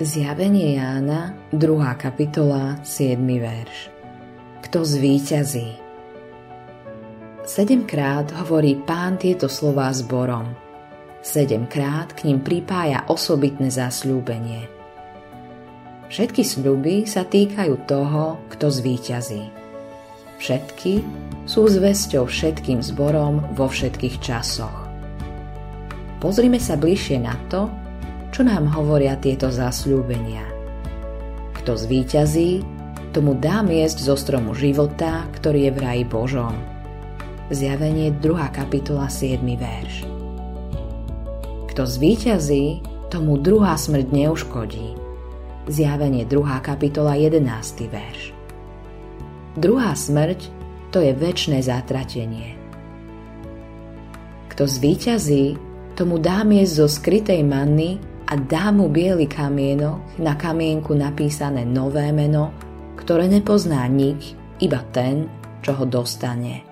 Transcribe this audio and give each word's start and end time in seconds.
Zjavenie 0.00 0.80
Jána, 0.80 1.36
2. 1.52 1.60
kapitola, 2.00 2.80
7. 2.80 3.20
verš. 3.20 3.92
Kto 4.64 4.80
zvíťazí? 4.80 5.76
Sedemkrát 7.44 8.32
hovorí 8.32 8.80
pán 8.80 9.20
tieto 9.20 9.44
slová 9.44 9.92
zborom. 9.92 10.56
Sedemkrát 11.20 12.16
k 12.16 12.32
ním 12.32 12.40
pripája 12.40 13.04
osobitné 13.12 13.68
zasľúbenie. 13.68 14.72
Všetky 16.08 16.48
sľuby 16.48 17.04
sa 17.04 17.28
týkajú 17.28 17.84
toho, 17.84 18.40
kto 18.56 18.72
zvíťazí. 18.72 19.52
Všetky 20.40 21.04
sú 21.44 21.68
zväzťou 21.68 22.24
všetkým 22.24 22.80
zborom 22.80 23.52
vo 23.52 23.68
všetkých 23.68 24.16
časoch. 24.16 24.88
Pozrime 26.24 26.56
sa 26.56 26.80
bližšie 26.80 27.20
na 27.20 27.36
to, 27.52 27.68
čo 28.30 28.46
nám 28.46 28.70
hovoria 28.70 29.18
tieto 29.18 29.50
zasľúbenia. 29.50 30.46
Kto 31.60 31.76
zvíťazí, 31.76 32.62
tomu 33.10 33.34
dá 33.34 33.60
miesť 33.66 34.06
zo 34.06 34.14
stromu 34.14 34.54
života, 34.54 35.26
ktorý 35.34 35.66
je 35.68 35.72
v 35.74 35.78
raji 35.82 36.04
Božom. 36.06 36.54
Zjavenie 37.50 38.14
2. 38.14 38.22
kapitola 38.54 39.10
7. 39.10 39.42
verš. 39.42 40.06
Kto 41.74 41.82
zvíťazí, 41.82 42.82
tomu 43.10 43.34
druhá 43.42 43.74
smrť 43.74 44.06
neuškodí. 44.14 44.94
Zjavenie 45.66 46.22
2. 46.22 46.38
kapitola 46.62 47.18
11. 47.18 47.42
verš. 47.90 48.30
Druhá 49.58 49.98
smrť 49.98 50.46
to 50.94 51.02
je 51.02 51.10
väčšné 51.14 51.62
zatratenie. 51.66 52.54
Kto 54.54 54.66
zvíťazí, 54.66 55.58
tomu 55.98 56.22
dá 56.22 56.46
miesť 56.46 56.72
zo 56.72 56.86
skrytej 56.86 57.42
manny 57.42 58.09
a 58.30 58.38
dá 58.38 58.70
mu 58.70 58.86
biely 58.86 59.26
kamienok, 59.26 60.22
na 60.22 60.38
kamienku 60.38 60.94
napísané 60.94 61.66
nové 61.66 62.14
meno, 62.14 62.54
ktoré 62.94 63.26
nepozná 63.26 63.82
nik, 63.90 64.22
iba 64.62 64.86
ten, 64.94 65.26
čo 65.66 65.74
ho 65.74 65.82
dostane. 65.82 66.62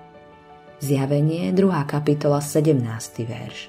Zjavenie 0.79 1.51
2. 1.51 1.59
kapitola 1.83 2.39
17. 2.39 2.79
verš. 3.27 3.67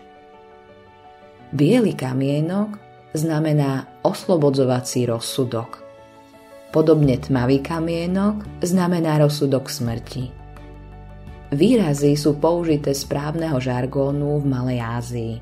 Bielý 1.50 1.98
kamienok 1.98 2.78
znamená 3.10 3.90
oslobodzovací 4.06 5.10
rozsudok. 5.10 5.82
Podobne 6.70 7.18
tmavý 7.18 7.58
kamienok 7.58 8.62
znamená 8.62 9.18
rozsudok 9.18 9.66
smrti. 9.66 10.30
Výrazy 11.50 12.14
sú 12.14 12.38
použité 12.38 12.94
správneho 12.94 13.58
žargónu 13.58 14.38
v 14.38 14.46
Malej 14.46 14.78
Ázii. 14.78 15.34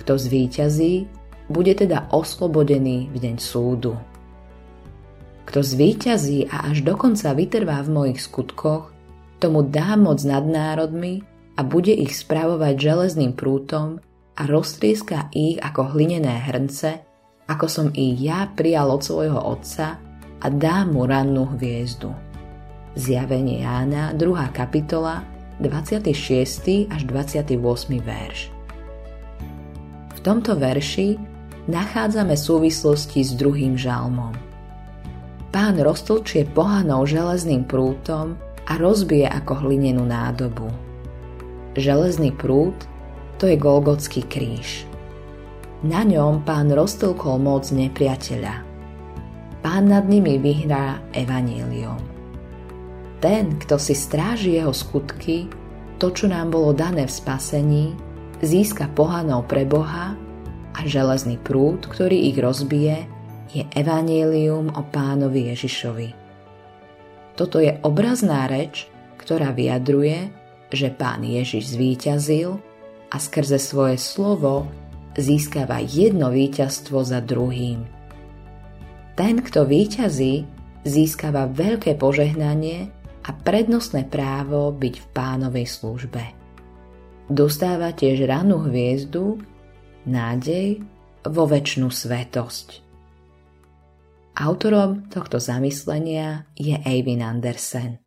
Kto 0.00 0.16
zvíťazí, 0.16 1.19
bude 1.50 1.74
teda 1.74 2.06
oslobodený 2.14 3.10
v 3.10 3.16
deň 3.18 3.36
súdu. 3.42 3.98
Kto 5.50 5.66
zvíťazí 5.66 6.46
a 6.46 6.70
až 6.70 6.86
dokonca 6.86 7.34
vytrvá 7.34 7.82
v 7.82 7.90
mojich 7.90 8.22
skutkoch, 8.22 8.94
tomu 9.42 9.66
dá 9.66 9.98
moc 9.98 10.22
nad 10.22 10.46
národmi 10.46 11.26
a 11.58 11.66
bude 11.66 11.90
ich 11.90 12.14
spravovať 12.14 12.78
železným 12.78 13.34
prútom 13.34 13.98
a 14.38 14.42
roztrieska 14.46 15.26
ich 15.34 15.58
ako 15.58 15.98
hlinené 15.98 16.38
hrnce, 16.46 17.02
ako 17.50 17.66
som 17.66 17.86
i 17.98 18.14
ja 18.14 18.46
prijal 18.54 18.94
od 18.94 19.02
svojho 19.02 19.42
otca 19.42 19.98
a 20.38 20.46
dá 20.46 20.86
mu 20.86 21.02
rannú 21.02 21.50
hviezdu. 21.58 22.14
Zjavenie 22.94 23.66
Jána, 23.66 24.14
2. 24.14 24.54
kapitola, 24.54 25.26
26. 25.58 26.86
až 26.86 27.00
28. 27.10 27.58
verš. 27.98 28.38
V 30.14 30.18
tomto 30.22 30.54
verši 30.54 31.29
nachádzame 31.70 32.34
súvislosti 32.34 33.22
s 33.22 33.38
druhým 33.38 33.78
žalmom. 33.78 34.34
Pán 35.50 35.78
roztlčie 35.78 36.46
pohanou 36.50 37.06
železným 37.06 37.66
prútom 37.66 38.38
a 38.66 38.78
rozbije 38.78 39.26
ako 39.26 39.66
hlinenú 39.66 40.06
nádobu. 40.06 40.70
Železný 41.74 42.34
prút 42.34 42.74
to 43.38 43.48
je 43.48 43.56
Golgotský 43.56 44.26
kríž. 44.26 44.84
Na 45.80 46.04
ňom 46.04 46.44
pán 46.44 46.68
roztlkol 46.68 47.40
moc 47.40 47.72
nepriateľa. 47.72 48.68
Pán 49.64 49.88
nad 49.88 50.04
nimi 50.04 50.36
vyhrá 50.36 51.00
evanílium. 51.16 51.98
Ten, 53.20 53.56
kto 53.56 53.80
si 53.80 53.96
stráži 53.96 54.60
jeho 54.60 54.72
skutky, 54.72 55.48
to, 56.00 56.12
čo 56.12 56.28
nám 56.28 56.52
bolo 56.52 56.72
dané 56.72 57.04
v 57.04 57.12
spasení, 57.12 57.86
získa 58.40 58.88
pohanou 58.96 59.44
pre 59.44 59.68
Boha 59.68 60.16
a 60.74 60.86
železný 60.86 61.38
prúd, 61.40 61.86
ktorý 61.86 62.30
ich 62.30 62.38
rozbije, 62.38 63.06
je 63.50 63.66
evanílium 63.74 64.70
o 64.74 64.82
pánovi 64.94 65.50
Ježišovi. 65.50 66.08
Toto 67.34 67.58
je 67.58 67.74
obrazná 67.82 68.46
reč, 68.46 68.86
ktorá 69.18 69.50
vyjadruje, 69.50 70.30
že 70.70 70.94
pán 70.94 71.26
Ježiš 71.26 71.74
zvíťazil 71.74 72.62
a 73.10 73.16
skrze 73.18 73.58
svoje 73.58 73.98
slovo 73.98 74.70
získava 75.18 75.82
jedno 75.82 76.30
víťazstvo 76.30 77.02
za 77.02 77.18
druhým. 77.18 77.82
Ten, 79.18 79.42
kto 79.42 79.66
víťazí, 79.66 80.46
získava 80.86 81.50
veľké 81.50 81.98
požehnanie 81.98 82.88
a 83.26 83.30
prednostné 83.34 84.08
právo 84.08 84.72
byť 84.72 84.94
v 84.96 85.06
pánovej 85.12 85.66
službe. 85.68 86.22
Dostáva 87.28 87.92
tiež 87.92 88.24
ranú 88.26 88.64
hviezdu, 88.70 89.38
nádej 90.10 90.82
vo 91.30 91.46
väčšinu 91.46 91.88
svetosť. 91.88 92.82
Autorom 94.40 95.06
tohto 95.06 95.38
zamyslenia 95.38 96.50
je 96.58 96.74
Eivin 96.82 97.22
Andersen. 97.22 98.02